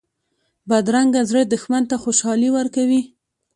بدرنګه 0.69 1.21
زړه 1.29 1.41
دښمن 1.51 1.83
ته 1.89 1.95
خوشحالي 2.03 2.49
ورکوي 2.53 3.01